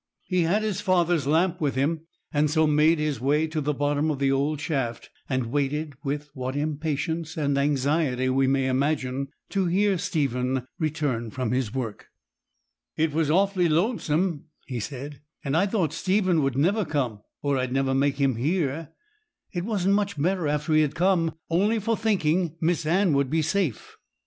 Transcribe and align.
He 0.23 0.41
had 0.41 0.63
his 0.63 0.81
father's 0.81 1.27
lamp 1.27 1.61
with 1.61 1.75
him, 1.75 2.07
and 2.33 2.49
so 2.49 2.65
made 2.65 2.97
his 2.97 3.21
way 3.21 3.45
to 3.45 3.61
the 3.61 3.71
bottom 3.75 4.09
of 4.09 4.17
the 4.17 4.31
old 4.31 4.59
shaft, 4.59 5.11
and 5.29 5.51
waited, 5.51 5.93
with 6.03 6.31
what 6.33 6.55
impatience 6.55 7.37
and 7.37 7.55
anxiety 7.55 8.27
we 8.27 8.47
may 8.47 8.65
imagine, 8.65 9.27
to 9.49 9.67
hear 9.67 9.99
Stephen 9.99 10.65
return 10.79 11.29
from 11.29 11.51
his 11.51 11.71
work. 11.71 12.07
'It 12.95 13.13
was 13.13 13.29
awfully 13.29 13.69
lonesome,' 13.69 14.45
he 14.65 14.79
said, 14.79 15.21
'and 15.45 15.55
I 15.55 15.67
thought 15.67 15.93
Stephen 15.93 16.41
would 16.41 16.57
never 16.57 16.83
come, 16.83 17.21
or 17.43 17.59
I'd 17.59 17.71
never 17.71 17.93
make 17.93 18.15
him 18.17 18.37
hear. 18.37 18.89
It 19.53 19.65
wasn't 19.65 19.93
much 19.93 20.19
better 20.19 20.47
after 20.47 20.73
he 20.73 20.81
had 20.81 20.95
come, 20.95 21.35
only 21.51 21.77
for 21.77 21.95
thinking 21.95 22.55
Miss 22.59 22.87
Anne 22.87 23.13
would 23.13 23.29
be 23.29 23.43
safe. 23.43 23.97